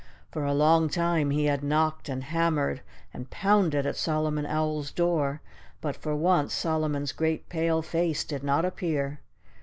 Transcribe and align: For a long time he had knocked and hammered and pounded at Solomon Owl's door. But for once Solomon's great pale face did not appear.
For 0.31 0.43
a 0.45 0.53
long 0.55 0.89
time 0.89 1.29
he 1.29 1.45
had 1.45 1.63
knocked 1.63 2.09
and 2.09 2.23
hammered 2.23 2.81
and 3.13 3.29
pounded 3.29 3.85
at 3.85 3.95
Solomon 3.95 4.47
Owl's 4.47 4.89
door. 4.91 5.43
But 5.79 5.95
for 5.95 6.15
once 6.15 6.55
Solomon's 6.55 7.11
great 7.11 7.49
pale 7.49 7.83
face 7.83 8.23
did 8.23 8.43
not 8.43 8.65
appear. 8.65 9.19